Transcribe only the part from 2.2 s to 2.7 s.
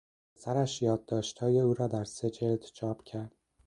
جلد